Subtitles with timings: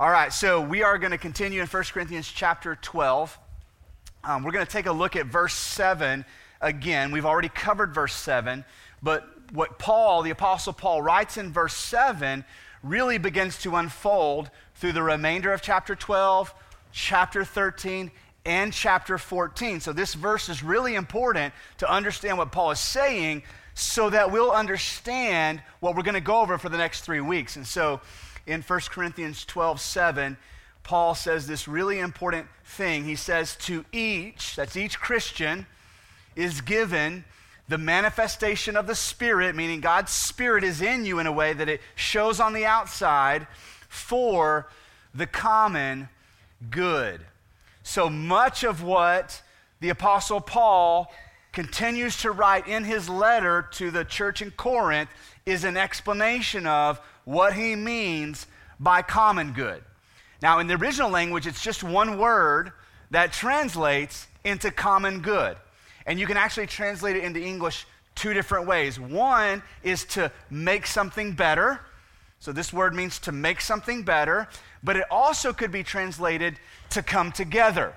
[0.00, 3.38] All right, so we are going to continue in 1 Corinthians chapter 12.
[4.24, 6.24] Um, we're going to take a look at verse 7
[6.62, 7.12] again.
[7.12, 8.64] We've already covered verse 7,
[9.02, 12.46] but what Paul, the Apostle Paul, writes in verse 7
[12.82, 16.54] really begins to unfold through the remainder of chapter 12,
[16.92, 18.10] chapter 13,
[18.46, 19.80] and chapter 14.
[19.80, 23.42] So this verse is really important to understand what Paul is saying
[23.74, 27.56] so that we'll understand what we're going to go over for the next three weeks.
[27.56, 28.00] And so
[28.46, 30.36] in 1 Corinthians 12 7,
[30.82, 33.04] Paul says this really important thing.
[33.04, 35.66] He says, To each, that's each Christian,
[36.36, 37.24] is given
[37.68, 41.68] the manifestation of the Spirit, meaning God's Spirit is in you in a way that
[41.68, 43.46] it shows on the outside
[43.88, 44.68] for
[45.14, 46.08] the common
[46.70, 47.20] good.
[47.82, 49.42] So much of what
[49.80, 51.12] the Apostle Paul
[51.52, 55.10] continues to write in his letter to the church in Corinth
[55.46, 58.46] is an explanation of what he means
[58.78, 59.82] by common good.
[60.42, 62.72] Now, in the original language, it's just one word
[63.10, 65.56] that translates into common good.
[66.06, 68.98] And you can actually translate it into English two different ways.
[68.98, 71.80] One is to make something better.
[72.38, 74.48] So, this word means to make something better,
[74.82, 76.58] but it also could be translated
[76.90, 77.94] to come together.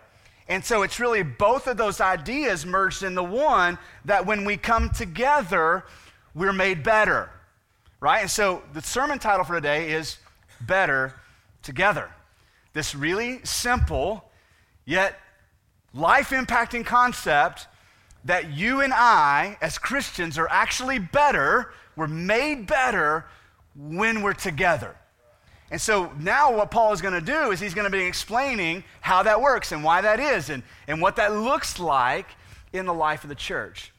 [0.47, 4.58] And so it's really both of those ideas merged in the one that when we
[4.58, 5.85] come together,
[6.35, 7.30] we're made better,
[8.03, 8.19] right?
[8.19, 10.17] And so the sermon title for today is
[10.59, 11.15] Better
[11.61, 12.09] Together.
[12.73, 14.29] This really simple,
[14.83, 15.17] yet
[15.93, 17.67] life impacting concept
[18.25, 23.25] that you and I, as Christians, are actually better, we're made better
[23.73, 24.97] when we're together.
[25.71, 28.83] And so now what Paul is going to do is he's going to be explaining
[28.99, 32.27] how that works and why that is and, and what that looks like
[32.73, 33.92] in the life of the church.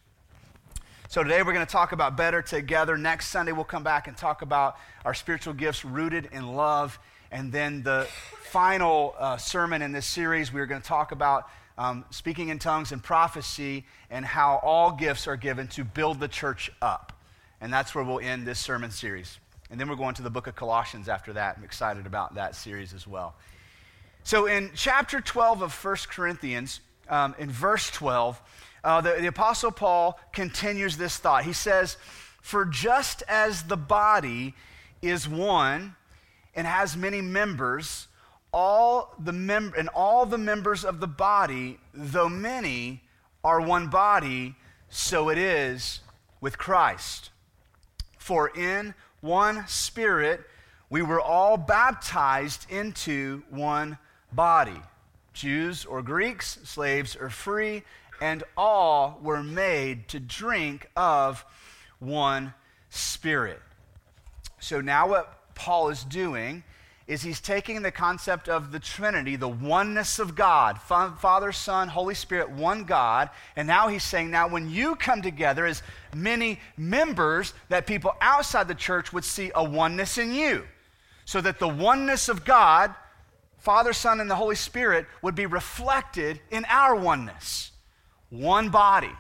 [1.15, 2.99] So today we're going to talk about better together.
[2.99, 6.99] Next Sunday we'll come back and talk about our spiritual gifts rooted in love.
[7.31, 8.09] And then the
[8.43, 11.49] final uh, sermon in this series, we're going to talk about
[11.79, 16.27] um, speaking in tongues and prophecy and how all gifts are given to build the
[16.27, 17.13] church up.
[17.61, 19.39] And that's where we'll end this sermon series.
[19.71, 21.59] And then we're going to the book of Colossians after that.
[21.59, 23.37] I'm excited about that series as well.
[24.25, 28.41] So in chapter 12 of 1 Corinthians, um, in verse 12,
[28.83, 31.45] uh, the, the Apostle Paul continues this thought.
[31.45, 31.97] He says,
[32.43, 34.55] For just as the body
[35.01, 35.97] is one
[36.55, 38.09] and has many members,
[38.53, 43.03] all the mem- and all the members of the body, though many,
[43.43, 44.55] are one body,
[44.89, 46.01] so it is
[46.41, 47.31] with Christ.
[48.19, 50.43] For in one Spirit,
[50.89, 53.99] we were all baptized into one
[54.33, 54.81] body
[55.35, 57.83] Jews or Greeks, slaves or free,
[58.21, 61.45] and all were made to drink of
[61.99, 62.55] one
[62.89, 63.61] Spirit.
[64.61, 66.63] So now, what Paul is doing
[67.07, 72.15] is he's taking the concept of the Trinity, the oneness of God, Father, Son, Holy
[72.15, 75.83] Spirit, one God, and now he's saying, now when you come together as
[76.15, 80.65] many members, that people outside the church would see a oneness in you.
[81.27, 82.95] So that the oneness of God,
[83.65, 87.73] Father, Son, and the Holy Spirit would be reflected in our oneness.
[88.29, 89.11] One body.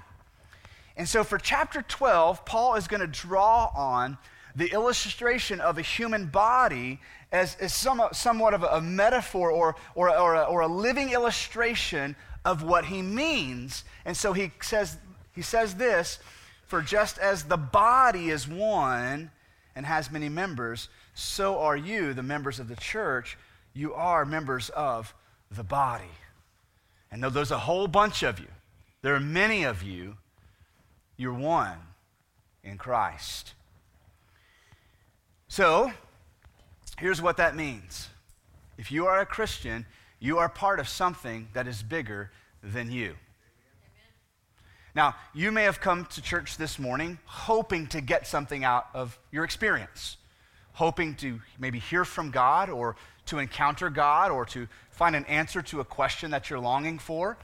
[0.98, 4.18] And so for chapter 12, Paul is going to draw on
[4.54, 7.00] the illustration of a human body
[7.32, 11.12] as, as somewhat, somewhat of a, a metaphor or, or, or, a, or a living
[11.12, 13.82] illustration of what he means.
[14.04, 14.98] And so he says,
[15.34, 16.18] he says this
[16.66, 19.30] For just as the body is one
[19.74, 23.38] and has many members, so are you, the members of the church.
[23.74, 25.12] You are members of
[25.50, 26.04] the body.
[27.10, 28.48] And though there's a whole bunch of you,
[29.02, 30.16] there are many of you,
[31.16, 31.78] you're one
[32.62, 33.52] in Christ.
[35.48, 35.92] So,
[36.98, 38.08] here's what that means
[38.78, 39.86] if you are a Christian,
[40.18, 42.30] you are part of something that is bigger
[42.62, 43.14] than you.
[44.94, 49.18] Now, you may have come to church this morning hoping to get something out of
[49.32, 50.16] your experience,
[50.72, 52.96] hoping to maybe hear from God or
[53.26, 57.36] to encounter God or to find an answer to a question that you're longing for.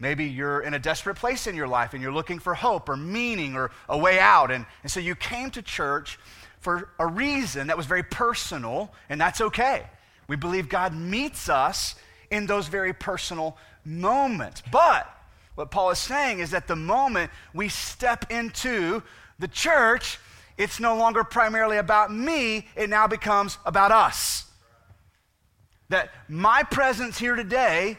[0.00, 2.96] Maybe you're in a desperate place in your life and you're looking for hope or
[2.96, 4.50] meaning or a way out.
[4.50, 6.18] And, and so you came to church
[6.60, 9.86] for a reason that was very personal, and that's okay.
[10.28, 11.94] We believe God meets us
[12.30, 14.62] in those very personal moments.
[14.70, 15.08] But
[15.54, 19.02] what Paul is saying is that the moment we step into
[19.38, 20.18] the church,
[20.56, 24.44] it's no longer primarily about me, it now becomes about us.
[25.88, 27.98] That my presence here today,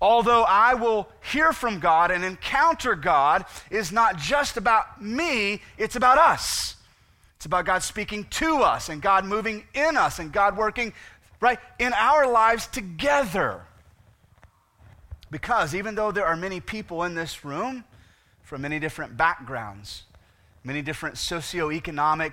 [0.00, 5.96] although I will hear from God and encounter God, is not just about me, it's
[5.96, 6.76] about us.
[7.36, 10.92] It's about God speaking to us and God moving in us and God working
[11.40, 13.62] right, in our lives together.
[15.30, 17.84] Because even though there are many people in this room
[18.42, 20.04] from many different backgrounds,
[20.64, 22.32] many different socioeconomic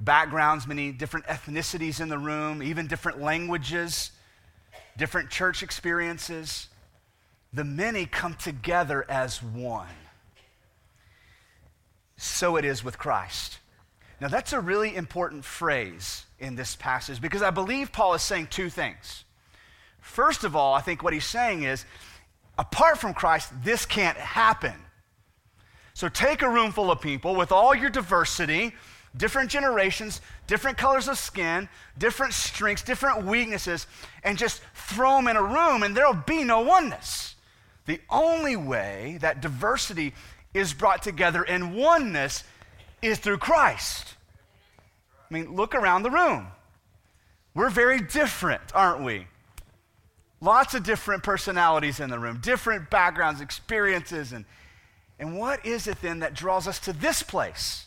[0.00, 4.10] backgrounds, many different ethnicities in the room, even different languages,
[4.96, 6.68] different church experiences,
[7.52, 9.88] the many come together as one.
[12.16, 13.58] So it is with Christ.
[14.20, 18.48] Now, that's a really important phrase in this passage because I believe Paul is saying
[18.50, 19.24] two things.
[20.00, 21.84] First of all, I think what he's saying is
[22.56, 24.74] apart from Christ, this can't happen.
[25.94, 28.74] So take a room full of people with all your diversity,
[29.16, 31.68] different generations, different colors of skin,
[31.98, 33.86] different strengths, different weaknesses,
[34.24, 37.34] and just throw them in a room and there'll be no oneness.
[37.86, 40.14] The only way that diversity
[40.54, 42.44] is brought together in oneness
[43.00, 44.14] is through Christ.
[45.30, 46.48] I mean, look around the room.
[47.54, 49.26] We're very different, aren't we?
[50.40, 54.32] Lots of different personalities in the room, different backgrounds, experiences.
[54.32, 54.44] And,
[55.18, 57.86] and what is it then that draws us to this place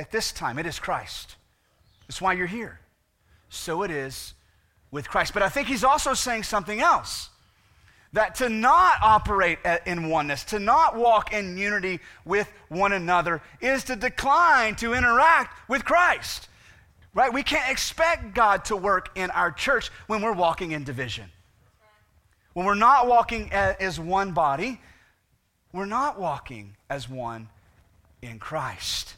[0.00, 0.58] at this time?
[0.58, 1.36] It is Christ.
[2.08, 2.80] That's why you're here.
[3.50, 4.34] So it is
[4.90, 5.34] with Christ.
[5.34, 7.28] But I think he's also saying something else
[8.14, 13.84] that to not operate in oneness, to not walk in unity with one another, is
[13.84, 16.48] to decline to interact with Christ.
[17.12, 17.32] Right?
[17.32, 21.26] We can't expect God to work in our church when we're walking in division.
[22.54, 24.80] When we're not walking as one body,
[25.72, 27.48] we're not walking as one
[28.22, 29.14] in Christ.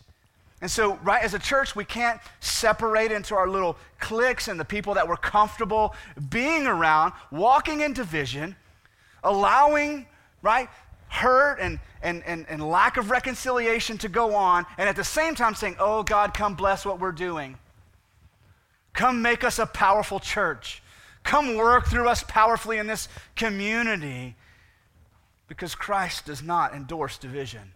[0.62, 4.64] And so, right, as a church, we can't separate into our little cliques and the
[4.64, 5.92] people that we're comfortable
[6.30, 8.54] being around, walking in division,
[9.24, 10.06] allowing,
[10.40, 10.68] right,
[11.08, 15.34] hurt and, and, and, and lack of reconciliation to go on, and at the same
[15.34, 17.58] time saying, Oh, God, come bless what we're doing.
[18.92, 20.80] Come make us a powerful church.
[21.24, 24.36] Come work through us powerfully in this community
[25.48, 27.72] because Christ does not endorse division.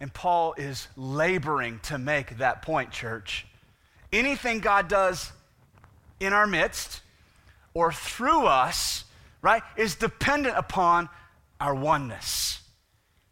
[0.00, 3.46] And Paul is laboring to make that point, church.
[4.12, 5.32] Anything God does
[6.20, 7.00] in our midst
[7.74, 9.04] or through us,
[9.42, 11.08] right, is dependent upon
[11.60, 12.60] our oneness.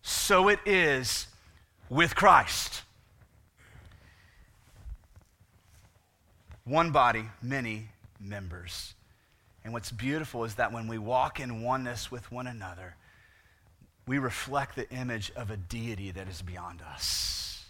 [0.02, 1.26] So it is
[1.88, 2.82] with Christ.
[6.64, 7.88] One body, many
[8.20, 8.94] members.
[9.64, 12.96] And what's beautiful is that when we walk in oneness with one another,
[14.06, 17.64] we reflect the image of a deity that is beyond us.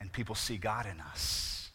[0.00, 1.70] And people see God in us.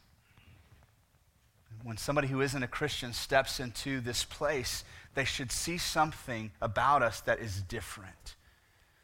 [1.83, 4.83] When somebody who isn't a Christian steps into this place,
[5.15, 8.35] they should see something about us that is different.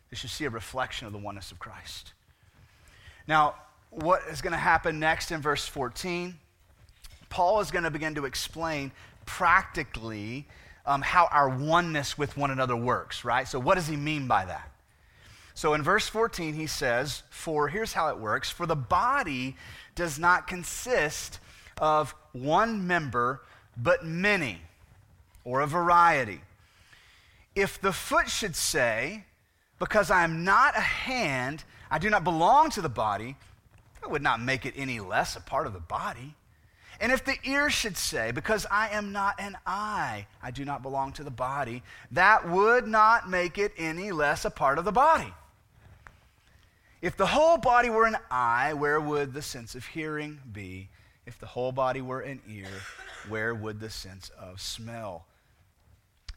[0.09, 2.13] They should see a reflection of the oneness of Christ.
[3.27, 3.55] Now,
[3.91, 6.35] what is going to happen next in verse 14?
[7.29, 8.91] Paul is going to begin to explain
[9.25, 10.47] practically
[10.85, 13.47] um, how our oneness with one another works, right?
[13.47, 14.71] So, what does he mean by that?
[15.53, 19.57] So, in verse 14, he says, For here's how it works for the body
[19.95, 21.39] does not consist
[21.77, 23.41] of one member,
[23.75, 24.61] but many,
[25.43, 26.41] or a variety.
[27.55, 29.25] If the foot should say,
[29.79, 33.35] Because I am not a hand, I do not belong to the body,
[34.01, 36.35] that would not make it any less a part of the body.
[37.01, 40.81] And if the ear should say, Because I am not an eye, I do not
[40.81, 44.91] belong to the body, that would not make it any less a part of the
[44.91, 45.33] body.
[47.01, 50.89] If the whole body were an eye, where would the sense of hearing be?
[51.25, 52.67] If the whole body were an ear,
[53.29, 55.25] where would the sense of smell?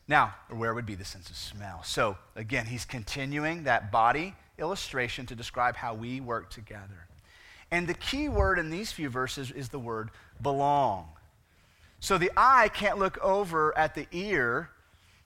[0.07, 1.83] Now, where would be the sense of smell?
[1.85, 7.07] So, again, he's continuing that body illustration to describe how we work together.
[7.71, 10.11] And the key word in these few verses is the word
[10.41, 11.09] belong.
[12.01, 14.71] So the eye can't look over at the ear,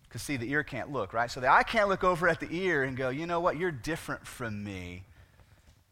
[0.08, 1.30] because see, the ear can't look, right?
[1.30, 3.70] So the eye can't look over at the ear and go, you know what, you're
[3.70, 5.04] different from me,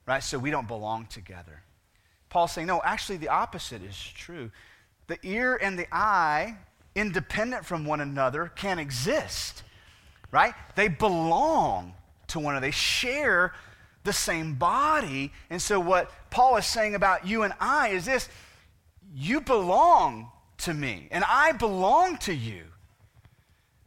[0.06, 0.23] right?
[0.23, 1.62] So we don't belong together.
[2.28, 4.50] Paul's saying, no, actually, the opposite is true.
[5.06, 6.56] The ear and the eye,
[6.94, 9.62] independent from one another, can exist,
[10.30, 10.52] right?
[10.75, 11.94] They belong
[12.28, 13.54] to one another, they share
[14.02, 15.33] the same body.
[15.49, 18.28] And so, what Paul is saying about you and I is this
[19.14, 22.64] you belong to me, and I belong to you.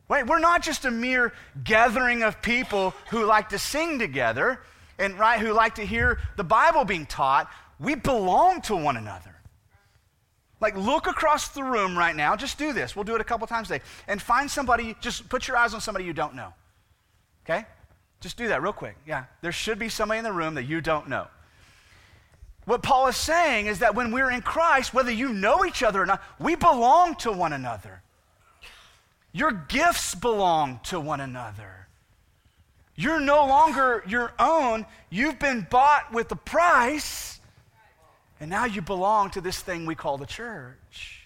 [0.07, 4.61] Wait, we're not just a mere gathering of people who like to sing together
[4.97, 7.51] and right who like to hear the Bible being taught.
[7.79, 9.35] We belong to one another.
[10.59, 12.35] Like, look across the room right now.
[12.35, 12.95] Just do this.
[12.95, 13.83] We'll do it a couple times a day.
[14.07, 16.53] And find somebody, just put your eyes on somebody you don't know.
[17.45, 17.65] Okay?
[18.21, 18.95] Just do that real quick.
[19.05, 19.25] Yeah.
[19.41, 21.27] There should be somebody in the room that you don't know.
[22.67, 26.01] What Paul is saying is that when we're in Christ, whether you know each other
[26.01, 28.01] or not, we belong to one another.
[29.31, 31.87] Your gifts belong to one another.
[32.97, 34.85] You're no longer your own.
[35.09, 37.39] You've been bought with a price,
[38.41, 41.25] and now you belong to this thing we call the church.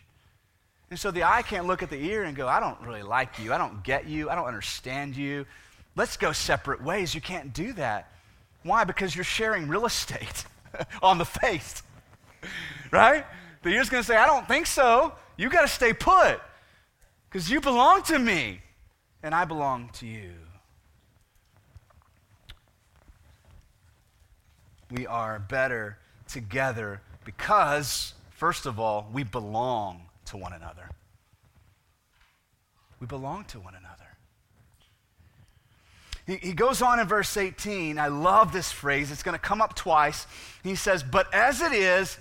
[0.91, 3.39] And so the eye can't look at the ear and go, I don't really like
[3.39, 3.51] you.
[3.51, 4.29] I don't get you.
[4.29, 5.47] I don't understand you.
[5.95, 7.15] Let's go separate ways.
[7.15, 8.11] You can't do that.
[8.61, 8.83] Why?
[8.83, 10.45] Because you're sharing real estate
[11.01, 11.83] on the face,
[12.91, 13.25] right?
[13.61, 15.13] That you're just going to say, I don't think so.
[15.37, 16.39] You got to stay put
[17.29, 18.61] because you belong to me
[19.23, 20.33] and I belong to you.
[24.89, 25.97] We are better
[26.27, 30.89] together because, first of all, we belong to one another.
[32.99, 34.10] We belong to one another.
[36.27, 37.97] He, he goes on in verse 18.
[37.97, 39.11] I love this phrase.
[39.11, 40.27] It's going to come up twice.
[40.63, 42.17] He says, But as it is,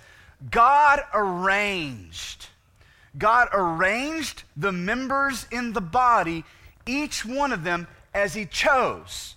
[0.51, 2.47] God arranged.
[3.19, 6.45] God arranged the members in the body,
[6.87, 9.35] each one of them as He chose.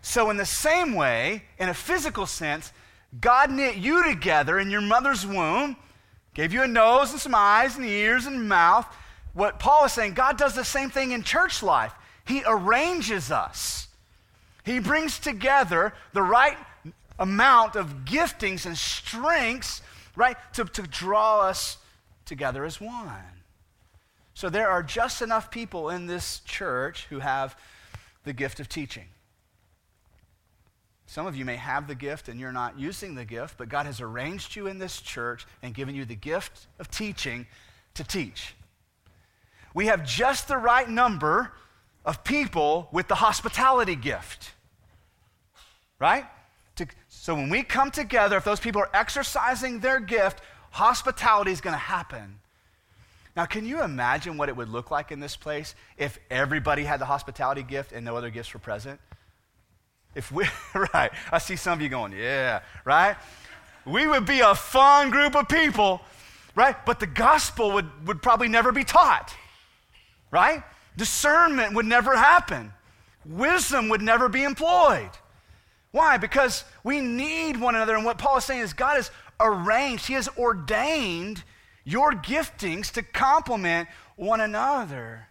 [0.00, 2.72] So, in the same way, in a physical sense,
[3.20, 5.76] God knit you together in your mother's womb,
[6.34, 8.86] gave you a nose and some eyes and ears and mouth.
[9.34, 11.94] What Paul is saying, God does the same thing in church life.
[12.26, 13.88] He arranges us.
[14.64, 16.56] He brings together the right
[17.18, 19.82] amount of giftings and strengths,
[20.16, 21.78] right, to, to draw us
[22.24, 23.42] together as one.
[24.34, 27.56] So there are just enough people in this church who have
[28.24, 29.04] the gift of teaching.
[31.06, 33.84] Some of you may have the gift and you're not using the gift, but God
[33.84, 37.46] has arranged you in this church and given you the gift of teaching
[37.94, 38.54] to teach.
[39.74, 41.52] We have just the right number
[42.04, 44.52] of people with the hospitality gift.
[45.98, 46.24] Right?
[46.76, 50.40] To, so when we come together, if those people are exercising their gift,
[50.70, 52.40] hospitality is going to happen.
[53.36, 57.00] Now, can you imagine what it would look like in this place if everybody had
[57.00, 59.00] the hospitality gift and no other gifts were present?
[60.14, 60.44] If we,
[60.92, 63.16] right, I see some of you going, yeah, right?
[63.86, 66.02] We would be a fun group of people,
[66.54, 66.76] right?
[66.84, 69.34] But the gospel would, would probably never be taught,
[70.30, 70.62] right?
[70.96, 72.72] Discernment would never happen.
[73.24, 75.10] Wisdom would never be employed.
[75.90, 76.16] Why?
[76.16, 77.94] Because we need one another.
[77.94, 81.44] And what Paul is saying is God has arranged, He has ordained
[81.84, 85.28] your giftings to complement one another.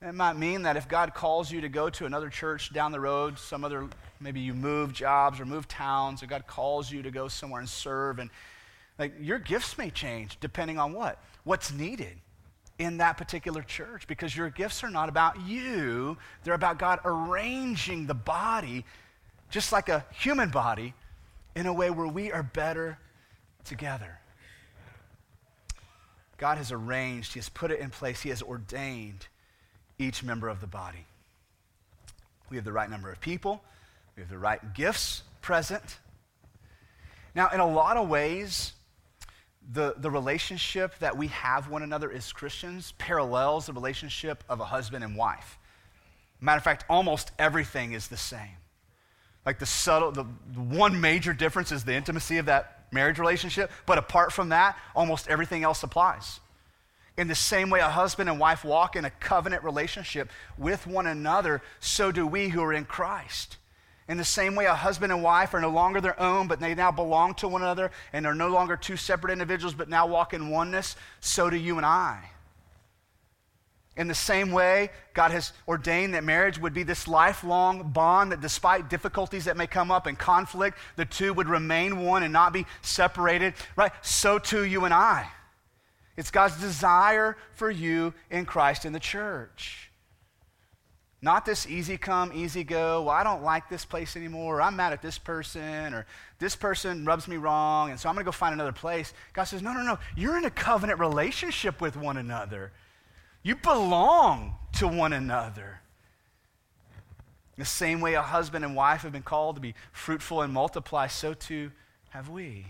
[0.00, 2.98] It might mean that if God calls you to go to another church down the
[2.98, 3.88] road, some other,
[4.18, 7.68] maybe you move jobs or move towns, or God calls you to go somewhere and
[7.68, 8.28] serve, and
[8.98, 11.22] like your gifts may change depending on what?
[11.44, 12.21] What's needed
[12.82, 18.06] in that particular church because your gifts are not about you, they're about God arranging
[18.06, 18.84] the body,
[19.50, 20.94] just like a human body,
[21.54, 22.98] in a way where we are better
[23.64, 24.18] together.
[26.38, 29.28] God has arranged, He has put it in place, He has ordained
[29.98, 31.06] each member of the body.
[32.50, 33.62] We have the right number of people,
[34.16, 35.98] we have the right gifts present.
[37.34, 38.72] Now, in a lot of ways,
[39.70, 44.64] the, the relationship that we have one another as Christians parallels the relationship of a
[44.64, 45.58] husband and wife.
[46.40, 48.56] Matter of fact, almost everything is the same.
[49.46, 53.70] Like the subtle, the, the one major difference is the intimacy of that marriage relationship,
[53.86, 56.40] but apart from that, almost everything else applies.
[57.16, 61.06] In the same way a husband and wife walk in a covenant relationship with one
[61.06, 63.58] another, so do we who are in Christ.
[64.12, 66.74] In the same way, a husband and wife are no longer their own, but they
[66.74, 70.34] now belong to one another and are no longer two separate individuals, but now walk
[70.34, 72.22] in oneness, so do you and I.
[73.96, 78.42] In the same way, God has ordained that marriage would be this lifelong bond that
[78.42, 82.52] despite difficulties that may come up and conflict, the two would remain one and not
[82.52, 83.92] be separated, right?
[84.02, 85.26] So too you and I.
[86.18, 89.90] It's God's desire for you in Christ in the church.
[91.24, 93.02] Not this easy come, easy go.
[93.02, 94.58] Well, I don't like this place anymore.
[94.58, 96.04] Or I'm mad at this person, or
[96.40, 99.14] this person rubs me wrong, and so I'm going to go find another place.
[99.32, 100.00] God says, No, no, no.
[100.16, 102.72] You're in a covenant relationship with one another.
[103.44, 105.80] You belong to one another.
[107.56, 111.06] The same way a husband and wife have been called to be fruitful and multiply,
[111.06, 111.70] so too
[112.10, 112.66] have we.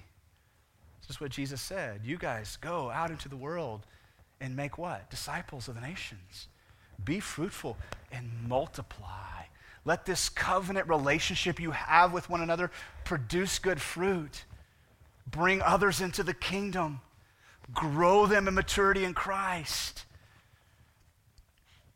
[1.00, 2.02] This is what Jesus said.
[2.04, 3.86] You guys go out into the world
[4.40, 5.08] and make what?
[5.08, 6.48] Disciples of the nations.
[7.02, 7.76] Be fruitful
[8.12, 9.08] and multiply.
[9.84, 12.70] Let this covenant relationship you have with one another
[13.04, 14.44] produce good fruit.
[15.28, 17.00] Bring others into the kingdom.
[17.72, 20.04] Grow them in maturity in Christ.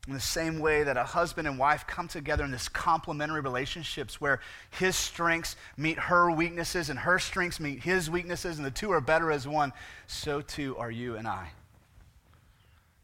[0.06, 4.20] In the same way that a husband and wife come together in this complementary relationships
[4.20, 8.92] where his strengths meet her weaknesses and her strengths meet his weaknesses, and the two
[8.92, 9.72] are better as one,
[10.06, 11.48] so too are you and I.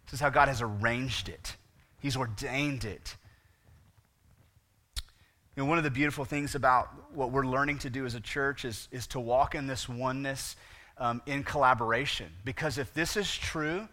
[0.06, 1.56] This is how God has arranged it,
[2.02, 3.16] He's ordained it.
[5.56, 8.64] Know, one of the beautiful things about what we're learning to do as a church
[8.64, 10.56] is, is to walk in this oneness
[10.98, 12.30] um, in collaboration.
[12.44, 13.86] Because if this is true,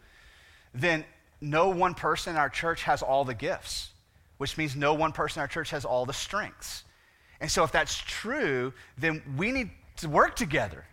[0.74, 1.04] then
[1.42, 3.90] no one person in our church has all the gifts,
[4.38, 6.84] which means no one person in our church has all the strengths.
[7.42, 10.86] And so, if that's true, then we need to work together.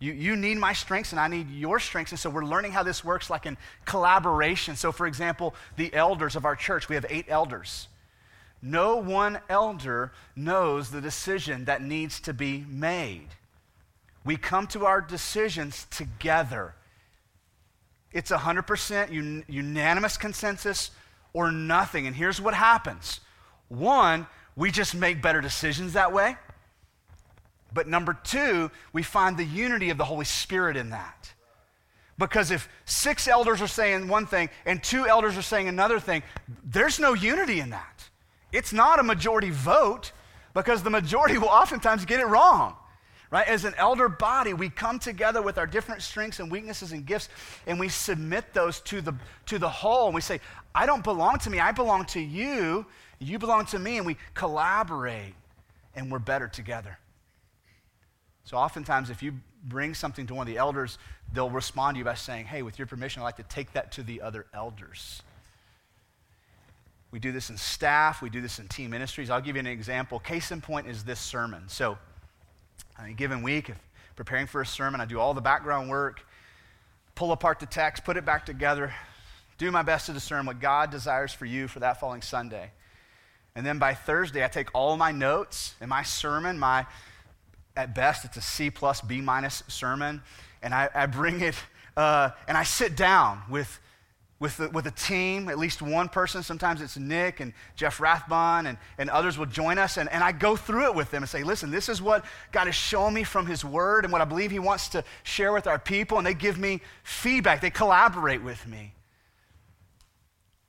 [0.00, 2.10] You, you need my strengths and I need your strengths.
[2.10, 4.74] And so we're learning how this works like in collaboration.
[4.74, 7.86] So, for example, the elders of our church, we have eight elders.
[8.62, 13.28] No one elder knows the decision that needs to be made.
[14.24, 16.74] We come to our decisions together.
[18.12, 20.90] It's 100% un- unanimous consensus
[21.32, 22.06] or nothing.
[22.06, 23.20] And here's what happens
[23.68, 24.26] one,
[24.56, 26.36] we just make better decisions that way.
[27.72, 31.32] But number two, we find the unity of the Holy Spirit in that.
[32.18, 36.22] Because if six elders are saying one thing and two elders are saying another thing,
[36.64, 38.08] there's no unity in that.
[38.52, 40.12] It's not a majority vote
[40.52, 42.76] because the majority will oftentimes get it wrong
[43.30, 43.46] right?
[43.46, 47.28] As an elder body, we come together with our different strengths and weaknesses and gifts,
[47.66, 49.14] and we submit those to the,
[49.46, 50.06] to the whole.
[50.06, 50.40] And we say,
[50.74, 52.86] I don't belong to me, I belong to you.
[53.18, 55.34] You belong to me, and we collaborate,
[55.94, 56.98] and we're better together.
[58.44, 60.98] So, oftentimes, if you bring something to one of the elders,
[61.32, 63.92] they'll respond to you by saying, Hey, with your permission, I'd like to take that
[63.92, 65.22] to the other elders.
[67.10, 69.30] We do this in staff, we do this in team ministries.
[69.30, 70.18] I'll give you an example.
[70.20, 71.64] Case in point is this sermon.
[71.68, 71.98] So,
[72.98, 73.78] a given week, if
[74.16, 76.20] preparing for a sermon, I do all the background work,
[77.14, 78.92] pull apart the text, put it back together,
[79.58, 82.70] do my best to discern what God desires for you for that following Sunday.
[83.54, 86.86] And then by Thursday, I take all my notes and my sermon, my,
[87.80, 90.22] at best, it's a C plus, B minus sermon,
[90.62, 91.56] and I, I bring it,
[91.96, 93.80] uh, and I sit down with
[94.40, 96.42] with, the, with a team, at least one person.
[96.42, 99.98] Sometimes it's Nick and Jeff Rathbun, and, and others will join us.
[99.98, 102.64] And, and I go through it with them and say, listen, this is what God
[102.64, 105.66] has shown me from His Word and what I believe He wants to share with
[105.66, 106.16] our people.
[106.16, 108.94] And they give me feedback, they collaborate with me.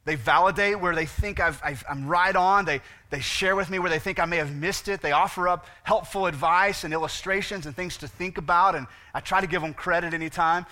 [0.04, 2.66] They validate where they think i am right on.
[2.66, 5.02] They, they share with me where they think I may have missed it.
[5.02, 8.74] They offer up helpful advice and illustrations and things to think about.
[8.76, 10.66] And I try to give them credit anytime.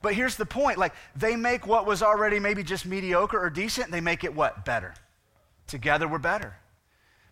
[0.00, 3.90] But here's the point like, they make what was already maybe just mediocre or decent,
[3.90, 4.64] they make it what?
[4.64, 4.94] Better.
[5.66, 6.56] Together, we're better.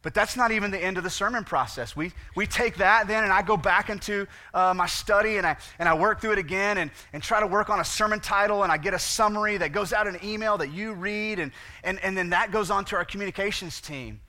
[0.02, 1.94] But that's not even the end of the sermon process.
[1.94, 5.56] We, we take that then, and I go back into uh, my study and I,
[5.78, 8.64] and I work through it again and, and try to work on a sermon title,
[8.64, 11.52] and I get a summary that goes out in an email that you read, and,
[11.84, 14.20] and, and then that goes on to our communications team,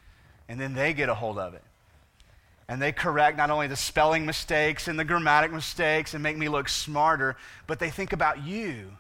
[0.48, 1.64] and then they get a hold of it
[2.68, 6.48] and they correct not only the spelling mistakes and the grammatic mistakes and make me
[6.48, 7.36] look smarter,
[7.68, 8.92] but they think about you.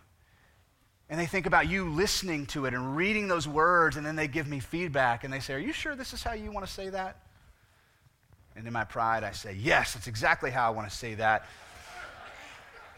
[1.09, 4.27] And they think about you listening to it and reading those words, and then they
[4.27, 6.71] give me feedback and they say, Are you sure this is how you want to
[6.71, 7.17] say that?
[8.55, 11.45] And in my pride, I say, Yes, that's exactly how I want to say that.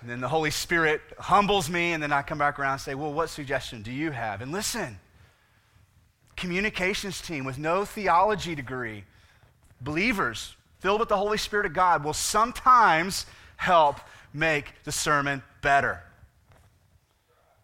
[0.01, 2.95] And then the Holy Spirit humbles me, and then I come back around and say,
[2.95, 4.41] Well, what suggestion do you have?
[4.41, 4.99] And listen,
[6.35, 9.03] communications team with no theology degree
[9.81, 13.25] believers filled with the Holy Spirit of God will sometimes
[13.57, 13.97] help
[14.33, 16.03] make the sermon better.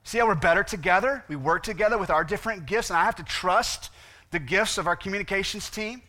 [0.04, 1.24] See how we're better together?
[1.28, 3.90] We work together with our different gifts, and I have to trust
[4.32, 6.02] the gifts of our communications team.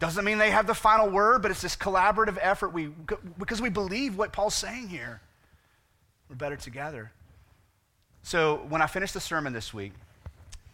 [0.00, 2.90] Doesn't mean they have the final word, but it's this collaborative effort we,
[3.38, 5.20] because we believe what Paul's saying here.
[6.28, 7.12] We're better together.
[8.22, 9.92] So when I finished the sermon this week,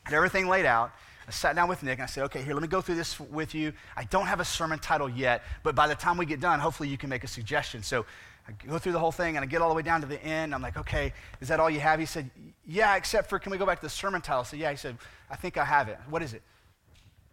[0.04, 0.92] had everything laid out,
[1.28, 3.20] I sat down with Nick and I said, okay, here, let me go through this
[3.20, 3.72] with you.
[3.96, 6.88] I don't have a sermon title yet, but by the time we get done, hopefully
[6.88, 7.83] you can make a suggestion.
[7.83, 8.06] So
[8.48, 10.22] I go through the whole thing and I get all the way down to the
[10.22, 10.55] end.
[10.55, 12.00] I'm like, okay, is that all you have?
[12.00, 12.31] He said,
[12.66, 14.44] yeah, except for, can we go back to the sermon title?
[14.44, 14.70] Said, yeah.
[14.70, 14.96] He said,
[15.31, 15.98] I think I have it.
[16.09, 16.42] What is it?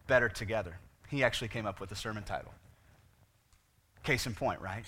[0.08, 0.78] Better Together.
[1.10, 2.54] He actually came up with the sermon title.
[4.04, 4.84] Case in point, right?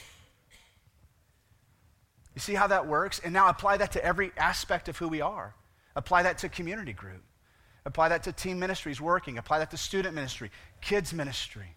[2.36, 3.20] You see how that works?
[3.24, 5.56] And now apply that to every aspect of who we are.
[5.96, 7.24] Apply that to community group.
[7.86, 9.38] Apply that to team ministries working.
[9.38, 10.52] Apply that to student ministry,
[10.82, 11.76] kids ministry.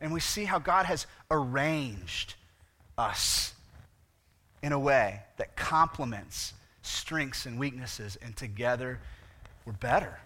[0.00, 2.34] And we see how God has arranged
[2.98, 3.54] us
[4.62, 8.98] in a way that complements strengths and weaknesses, and together
[9.64, 10.18] we're better.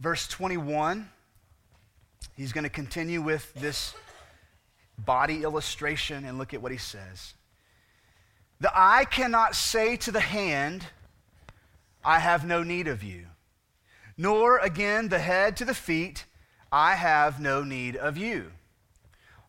[0.00, 1.08] Verse 21,
[2.36, 3.94] he's going to continue with this
[4.98, 7.34] body illustration and look at what he says.
[8.60, 10.86] The eye cannot say to the hand,
[12.04, 13.26] I have no need of you.
[14.16, 16.24] Nor again the head to the feet,
[16.72, 18.50] I have no need of you.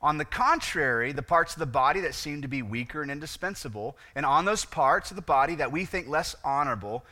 [0.01, 3.97] On the contrary, the parts of the body that seem to be weaker and indispensable,
[4.15, 7.05] and on those parts of the body that we think less honorable,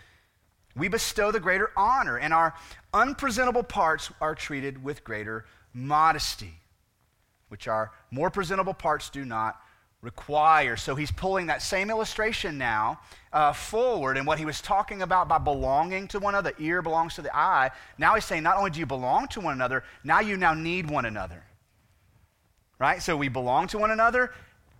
[0.75, 2.53] we bestow the greater honor, and our
[2.93, 6.53] unpresentable parts are treated with greater modesty,
[7.49, 9.59] which our more presentable parts do not
[10.01, 10.77] require.
[10.77, 13.01] So he's pulling that same illustration now
[13.33, 16.81] uh, forward, and what he was talking about by belonging to one another, the ear
[16.81, 17.71] belongs to the eye.
[17.97, 20.89] Now he's saying not only do you belong to one another, now you now need
[20.89, 21.43] one another
[22.79, 23.01] right?
[23.01, 24.31] So we belong to one another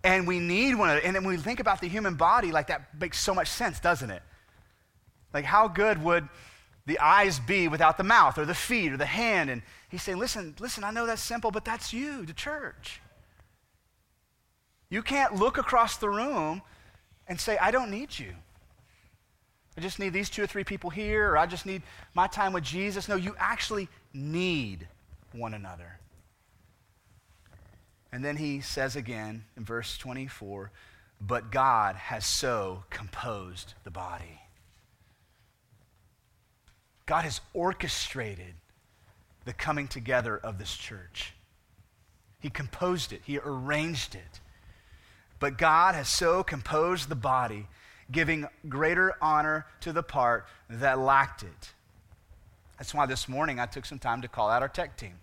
[0.04, 1.06] and we need one another.
[1.06, 4.10] And when we think about the human body, like that makes so much sense, doesn't
[4.10, 4.22] it?
[5.34, 6.28] Like, how good would
[6.86, 9.50] the eyes be without the mouth or the feet or the hand?
[9.50, 13.00] And he's saying, listen, listen, I know that's simple, but that's you, the church.
[14.88, 16.62] You can't look across the room
[17.26, 18.32] and say, I don't need you.
[19.76, 21.82] I just need these two or three people here, or I just need
[22.14, 23.06] my time with Jesus.
[23.08, 24.88] No, you actually need
[25.32, 25.97] one another.
[28.12, 30.70] And then he says again in verse 24,
[31.20, 34.40] but God has so composed the body.
[37.06, 38.54] God has orchestrated
[39.44, 41.32] the coming together of this church.
[42.40, 44.40] He composed it, He arranged it.
[45.40, 47.66] But God has so composed the body,
[48.10, 51.72] giving greater honor to the part that lacked it.
[52.76, 55.14] That's why this morning I took some time to call out our tech team.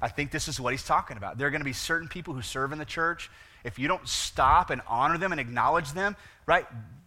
[0.00, 1.38] I think this is what he's talking about.
[1.38, 3.30] There are going to be certain people who serve in the church.
[3.64, 6.66] If you don't stop and honor them and acknowledge them, right,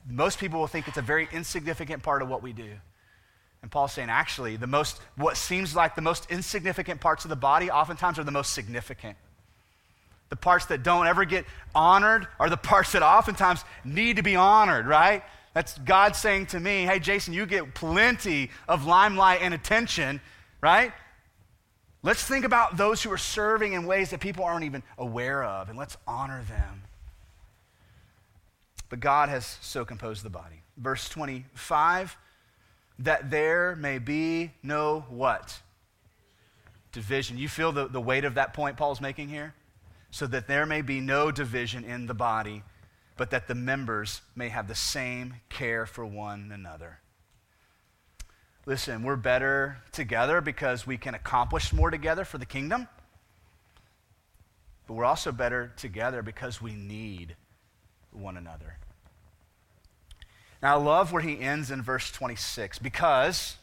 [0.10, 2.72] most people will think it's a very insignificant part of what we do.
[3.62, 7.36] And Paul's saying, actually, the most, what seems like the most insignificant parts of the
[7.36, 9.18] body oftentimes are the most significant.
[10.30, 14.36] The parts that don't ever get honored are the parts that oftentimes need to be
[14.36, 15.24] honored, right?
[15.54, 20.22] That's God saying to me, hey, Jason, you get plenty of limelight and attention,
[20.62, 20.94] right?
[22.02, 25.70] Let's think about those who are serving in ways that people aren't even aware of,
[25.70, 26.84] and let's honor them.
[28.90, 30.62] But God has so composed the body.
[30.78, 32.18] Verse 25,
[33.00, 35.60] that there may be no what?
[36.92, 37.38] Division.
[37.38, 39.54] You feel the, the weight of that point Paul's making here?
[40.10, 42.64] So that there may be no division in the body,
[43.18, 47.00] but that the members may have the same care for one another.
[48.70, 52.88] Listen, we're better together because we can accomplish more together for the kingdom.
[54.86, 57.36] But we're also better together because we need
[58.12, 58.78] one another.
[60.62, 63.56] Now, I love where he ends in verse 26 because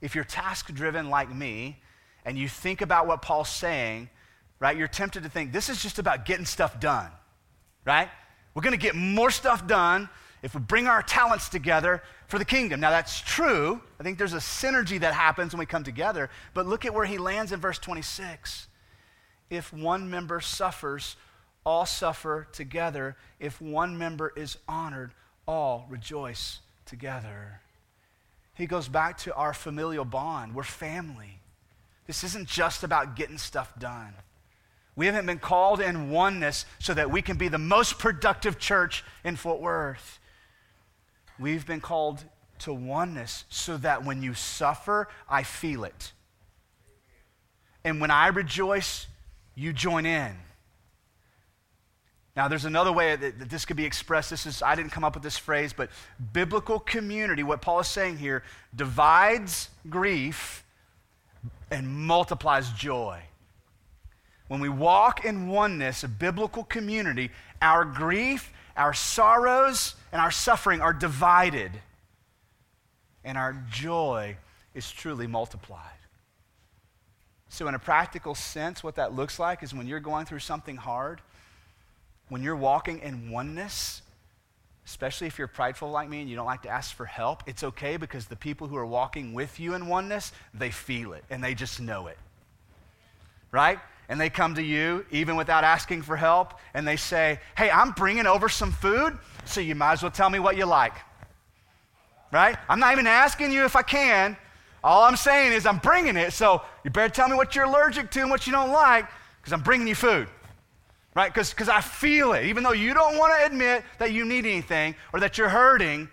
[0.00, 1.78] if you're task driven like me
[2.24, 4.10] and you think about what Paul's saying,
[4.58, 7.12] right, you're tempted to think this is just about getting stuff done,
[7.84, 8.08] right?
[8.54, 10.08] We're going to get more stuff done
[10.42, 12.80] if we bring our talents together for the kingdom.
[12.80, 13.80] Now, that's true.
[13.98, 16.30] I think there's a synergy that happens when we come together.
[16.54, 18.68] But look at where he lands in verse 26.
[19.50, 21.16] If one member suffers,
[21.64, 23.16] all suffer together.
[23.40, 25.12] If one member is honored,
[25.46, 27.60] all rejoice together.
[28.54, 30.54] He goes back to our familial bond.
[30.54, 31.40] We're family.
[32.06, 34.14] This isn't just about getting stuff done.
[34.94, 39.04] We haven't been called in oneness so that we can be the most productive church
[39.24, 40.18] in Fort Worth.
[41.38, 42.24] We've been called
[42.60, 46.12] to oneness so that when you suffer, I feel it.
[47.84, 49.06] And when I rejoice,
[49.54, 50.36] you join in.
[52.34, 54.28] Now, there's another way that, this could be expressed.
[54.28, 55.88] This is, I didn't come up with this phrase, but
[56.32, 58.42] biblical community, what Paul is saying here,
[58.74, 60.62] divides grief
[61.70, 63.22] and multiplies joy.
[64.48, 67.30] When we walk in oneness, a biblical community,
[67.62, 71.70] our grief our sorrows and our suffering are divided,
[73.22, 74.38] and our joy
[74.72, 75.82] is truly multiplied.
[77.50, 80.76] So, in a practical sense, what that looks like is when you're going through something
[80.76, 81.20] hard,
[82.30, 84.00] when you're walking in oneness,
[84.86, 87.62] especially if you're prideful like me and you don't like to ask for help, it's
[87.62, 91.44] okay because the people who are walking with you in oneness, they feel it and
[91.44, 92.16] they just know it.
[93.52, 93.78] Right?
[94.08, 97.92] And they come to you even without asking for help and they say, Hey, I'm
[97.92, 100.94] bringing over some food, so you might as well tell me what you like.
[102.32, 102.56] Right?
[102.68, 104.36] I'm not even asking you if I can.
[104.84, 108.10] All I'm saying is I'm bringing it, so you better tell me what you're allergic
[108.12, 109.06] to and what you don't like
[109.40, 110.28] because I'm bringing you food.
[111.14, 111.32] Right?
[111.32, 112.44] Because I feel it.
[112.44, 116.08] Even though you don't want to admit that you need anything or that you're hurting,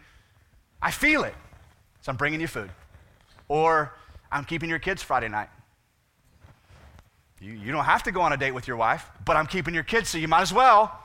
[0.82, 1.36] I feel it.
[2.01, 2.69] So I'm bringing you food.
[3.49, 3.93] Or
[4.32, 5.49] I'm keeping your kids Friday night.
[7.43, 9.73] You, you don't have to go on a date with your wife, but I'm keeping
[9.73, 10.97] your kids, so you might as well.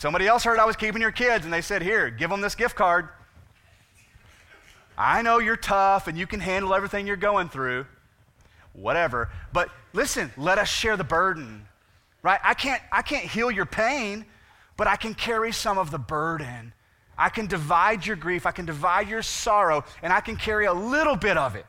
[0.00, 2.56] Somebody else heard I was keeping your kids and they said, Here, give them this
[2.56, 3.08] gift card.
[4.98, 7.86] I know you're tough and you can handle everything you're going through.
[8.72, 9.30] Whatever.
[9.52, 11.66] But listen, let us share the burden.
[12.22, 12.40] Right?
[12.42, 14.26] I can't I can't heal your pain,
[14.76, 16.72] but I can carry some of the burden.
[17.16, 20.72] I can divide your grief, I can divide your sorrow, and I can carry a
[20.72, 21.66] little bit of it.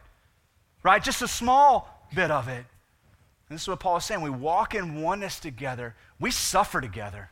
[0.85, 1.03] Right?
[1.03, 2.63] Just a small bit of it.
[3.49, 4.21] And this is what Paul is saying.
[4.21, 5.95] We walk in oneness together.
[6.19, 7.31] We suffer together.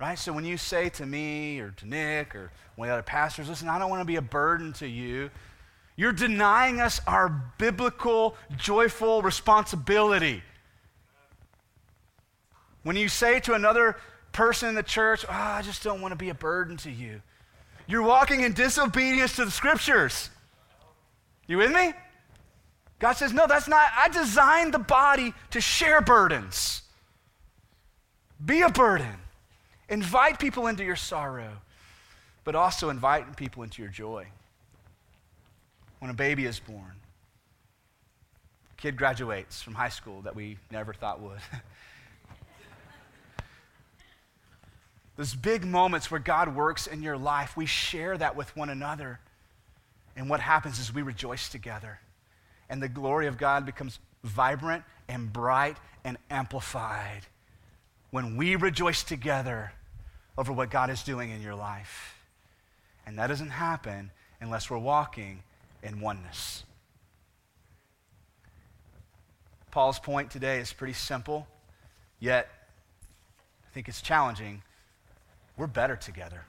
[0.00, 0.18] Right?
[0.18, 3.50] So when you say to me or to Nick or one of the other pastors,
[3.50, 5.30] listen, I don't want to be a burden to you,
[5.94, 7.28] you're denying us our
[7.58, 10.42] biblical, joyful responsibility.
[12.82, 13.98] When you say to another
[14.32, 17.20] person in the church, oh, I just don't want to be a burden to you,
[17.86, 20.30] you're walking in disobedience to the scriptures.
[21.50, 21.92] You with me?
[23.00, 23.90] God says, no, that's not.
[23.96, 26.82] I designed the body to share burdens.
[28.44, 29.16] Be a burden.
[29.88, 31.54] Invite people into your sorrow,
[32.44, 34.28] but also invite people into your joy.
[35.98, 36.92] When a baby is born,
[38.76, 41.40] kid graduates from high school that we never thought would.
[45.16, 49.18] Those big moments where God works in your life, we share that with one another.
[50.20, 51.98] And what happens is we rejoice together.
[52.68, 57.22] And the glory of God becomes vibrant and bright and amplified
[58.10, 59.72] when we rejoice together
[60.36, 62.18] over what God is doing in your life.
[63.06, 64.10] And that doesn't happen
[64.42, 65.42] unless we're walking
[65.82, 66.64] in oneness.
[69.70, 71.48] Paul's point today is pretty simple,
[72.18, 72.46] yet
[73.66, 74.60] I think it's challenging.
[75.56, 76.44] We're better together.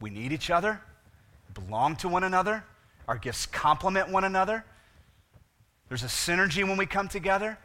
[0.00, 0.80] We need each other,
[1.60, 2.64] belong to one another,
[3.08, 4.64] our gifts complement one another.
[5.88, 7.58] There's a synergy when we come together,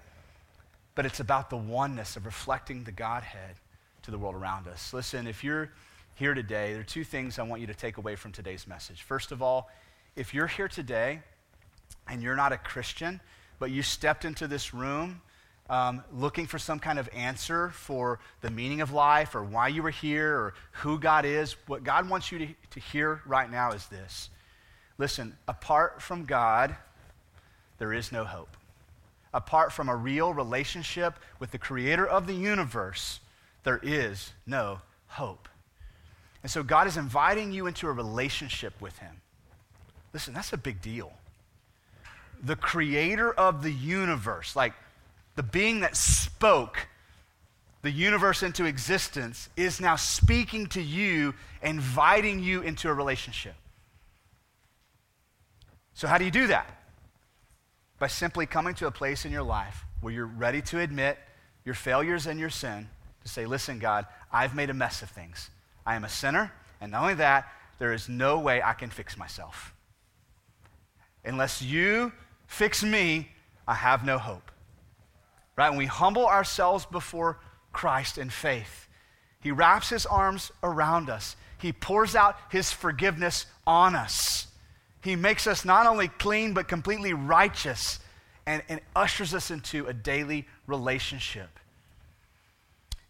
[0.95, 3.55] but it's about the oneness of reflecting the Godhead
[4.03, 4.93] to the world around us.
[4.93, 5.71] Listen, if you're
[6.15, 9.01] here today, there are two things I want you to take away from today's message.
[9.01, 9.69] First of all,
[10.15, 11.21] if you're here today
[12.07, 13.19] and you're not a Christian,
[13.59, 15.21] but you stepped into this room
[15.71, 19.81] um, looking for some kind of answer for the meaning of life or why you
[19.81, 23.71] were here or who God is, what God wants you to, to hear right now
[23.71, 24.29] is this.
[24.97, 26.75] Listen, apart from God,
[27.79, 28.57] there is no hope.
[29.33, 33.21] Apart from a real relationship with the creator of the universe,
[33.63, 35.47] there is no hope.
[36.43, 39.21] And so God is inviting you into a relationship with Him.
[40.13, 41.13] Listen, that's a big deal.
[42.43, 44.73] The creator of the universe, like
[45.35, 46.87] the being that spoke
[47.81, 53.55] the universe into existence, is now speaking to you, inviting you into a relationship.
[55.93, 56.69] So, how do you do that?
[57.99, 61.17] By simply coming to a place in your life where you're ready to admit
[61.65, 62.87] your failures and your sin
[63.23, 65.49] to say, listen, God, I've made a mess of things.
[65.85, 69.17] I am a sinner, and not only that, there is no way I can fix
[69.17, 69.73] myself.
[71.25, 72.11] Unless you
[72.47, 73.29] fix me,
[73.67, 74.50] I have no hope.
[75.55, 75.69] Right?
[75.69, 77.39] When we humble ourselves before
[77.73, 78.87] Christ in faith,
[79.41, 84.47] He wraps His arms around us, He pours out His forgiveness on us.
[85.03, 87.99] He makes us not only clean, but completely righteous
[88.45, 91.49] and, and ushers us into a daily relationship.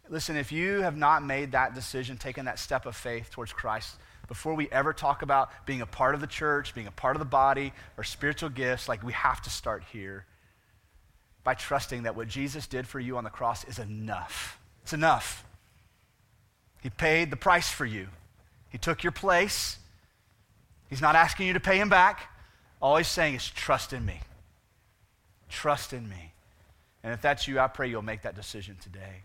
[0.08, 3.96] Listen, if you have not made that decision, taken that step of faith towards Christ,
[4.26, 7.20] before we ever talk about being a part of the church, being a part of
[7.20, 10.24] the body, or spiritual gifts, like we have to start here
[11.44, 14.58] by trusting that what Jesus did for you on the cross is enough.
[14.82, 15.44] It's enough.
[16.82, 18.08] He paid the price for you,
[18.68, 19.78] He took your place.
[20.88, 22.28] He's not asking you to pay Him back.
[22.80, 24.20] All He's saying is, trust in me.
[25.48, 26.32] Trust in me.
[27.02, 29.22] And if that's you, I pray you'll make that decision today.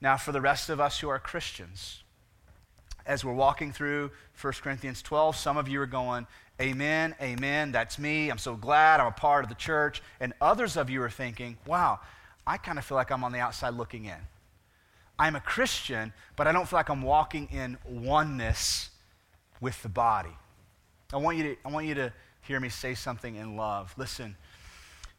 [0.00, 2.03] Now, for the rest of us who are Christians,
[3.06, 6.26] as we're walking through 1 Corinthians 12, some of you are going,
[6.60, 8.30] Amen, amen, that's me.
[8.30, 10.00] I'm so glad I'm a part of the church.
[10.20, 11.98] And others of you are thinking, wow,
[12.46, 14.18] I kind of feel like I'm on the outside looking in.
[15.18, 18.90] I'm a Christian, but I don't feel like I'm walking in oneness
[19.60, 20.36] with the body.
[21.12, 22.12] I want you to, I want you to
[22.42, 23.92] hear me say something in love.
[23.96, 24.36] Listen,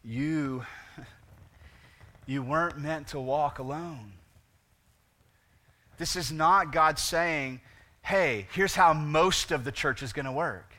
[0.06, 0.66] you,
[2.26, 4.14] you weren't meant to walk alone.
[5.98, 7.62] This is not God saying,
[8.06, 10.74] hey, here's how most of the church is going to work.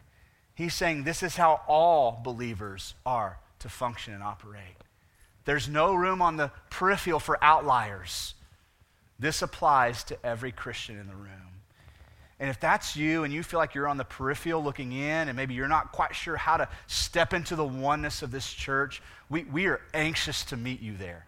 [0.54, 4.62] He's saying this is how all believers are to function and operate.
[5.44, 8.34] There's no room on the peripheral for outliers.
[9.18, 11.32] This applies to every Christian in the room.
[12.38, 15.34] And if that's you and you feel like you're on the peripheral looking in and
[15.34, 19.42] maybe you're not quite sure how to step into the oneness of this church, we,
[19.44, 21.26] we are anxious to meet you there.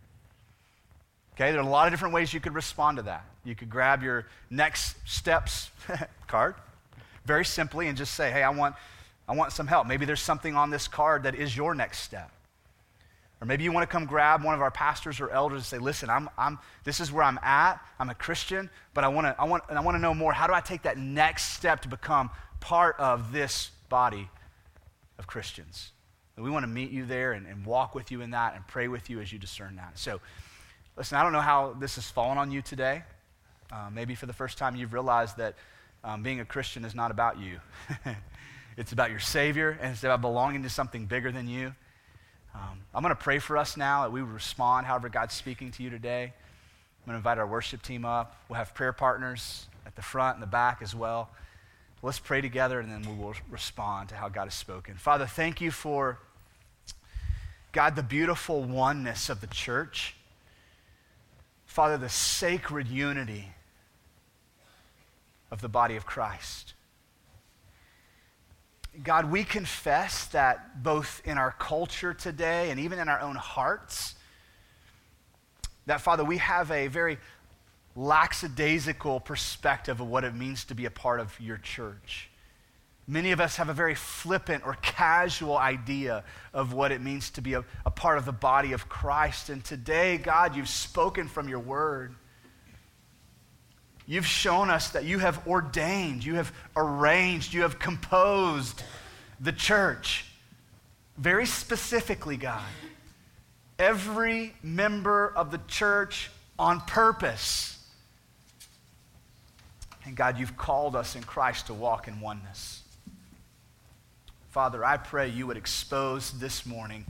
[1.38, 3.24] Okay, there are a lot of different ways you could respond to that.
[3.44, 5.70] You could grab your next steps
[6.26, 6.56] card
[7.24, 8.74] very simply and just say, hey, I want,
[9.28, 9.86] I want some help.
[9.86, 12.32] Maybe there's something on this card that is your next step.
[13.40, 15.78] Or maybe you want to come grab one of our pastors or elders and say,
[15.78, 17.80] listen, I'm, I'm, this is where I'm at.
[18.00, 20.32] I'm a Christian, but I want, to, I, want, and I want to know more.
[20.32, 24.28] How do I take that next step to become part of this body
[25.20, 25.92] of Christians?
[26.34, 28.66] And we want to meet you there and, and walk with you in that and
[28.66, 30.00] pray with you as you discern that.
[30.00, 30.20] So,
[30.98, 33.04] listen, I don't know how this has fallen on you today.
[33.70, 35.54] Uh, maybe for the first time you've realized that
[36.02, 37.60] um, being a Christian is not about you.
[38.76, 41.72] it's about your Savior, and it's about belonging to something bigger than you.
[42.52, 45.84] Um, I'm going to pray for us now that we respond however God's speaking to
[45.84, 46.24] you today.
[46.24, 48.36] I'm going to invite our worship team up.
[48.48, 51.30] We'll have prayer partners at the front and the back as well.
[52.02, 54.96] Let's pray together and then we will respond to how God has spoken.
[54.96, 56.18] Father, thank you for,
[57.70, 60.16] God, the beautiful oneness of the church.
[61.78, 63.52] Father, the sacred unity
[65.52, 66.74] of the body of Christ.
[69.04, 74.16] God, we confess that both in our culture today and even in our own hearts,
[75.86, 77.16] that, Father, we have a very
[77.94, 82.28] lackadaisical perspective of what it means to be a part of your church.
[83.10, 87.40] Many of us have a very flippant or casual idea of what it means to
[87.40, 89.48] be a, a part of the body of Christ.
[89.48, 92.14] And today, God, you've spoken from your word.
[94.06, 98.82] You've shown us that you have ordained, you have arranged, you have composed
[99.40, 100.26] the church.
[101.16, 102.62] Very specifically, God.
[103.78, 107.78] Every member of the church on purpose.
[110.04, 112.82] And God, you've called us in Christ to walk in oneness.
[114.58, 117.06] Father, I pray you would expose this morning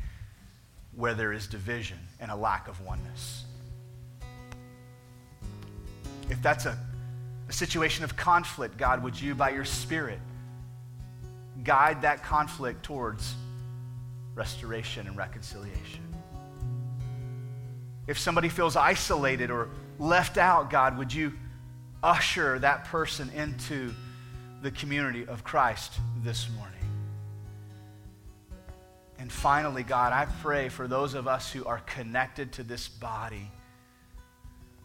[0.95, 3.47] where there is division and a lack of oneness.
[6.29, 6.79] If that's a
[7.49, 10.19] a situation of conflict, God, would you, by your Spirit,
[11.65, 13.35] guide that conflict towards
[14.35, 16.03] restoration and reconciliation?
[18.07, 21.33] If somebody feels isolated or left out, God, would you
[22.03, 23.95] usher that person into
[24.61, 26.78] the community of Christ this morning?
[29.29, 33.51] And finally, God, I pray for those of us who are connected to this body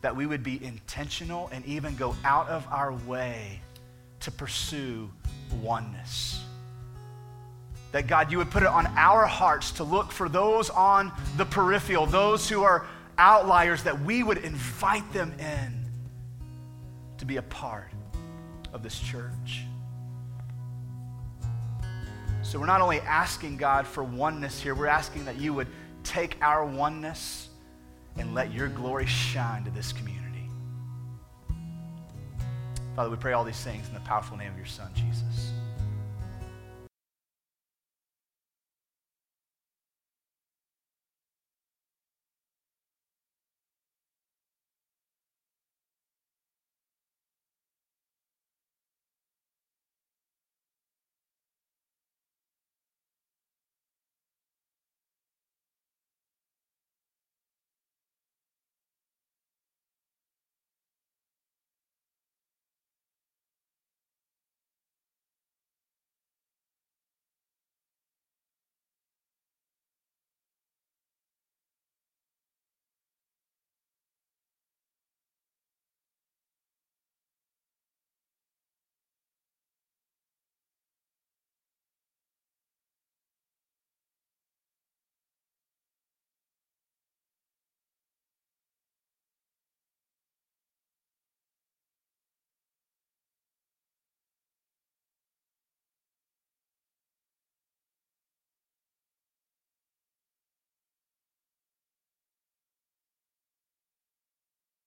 [0.01, 3.61] that we would be intentional and even go out of our way
[4.19, 5.09] to pursue
[5.61, 6.43] oneness.
[7.93, 11.45] That God, you would put it on our hearts to look for those on the
[11.45, 12.85] peripheral, those who are
[13.17, 15.85] outliers, that we would invite them in
[17.19, 17.93] to be a part
[18.73, 19.63] of this church.
[22.53, 25.67] So we're not only asking God for oneness here, we're asking that you would
[26.03, 27.49] take our oneness
[28.15, 30.47] and let your glory shine to this community.
[32.95, 35.51] Father, we pray all these things in the powerful name of your Son, Jesus.